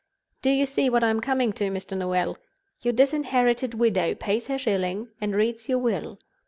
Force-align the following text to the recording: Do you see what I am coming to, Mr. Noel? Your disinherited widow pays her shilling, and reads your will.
Do 0.41 0.49
you 0.49 0.65
see 0.65 0.89
what 0.89 1.03
I 1.03 1.11
am 1.11 1.19
coming 1.21 1.53
to, 1.53 1.65
Mr. 1.69 1.95
Noel? 1.95 2.35
Your 2.81 2.91
disinherited 2.91 3.75
widow 3.75 4.15
pays 4.15 4.47
her 4.47 4.57
shilling, 4.57 5.09
and 5.21 5.35
reads 5.35 5.69
your 5.69 5.77
will. 5.77 6.17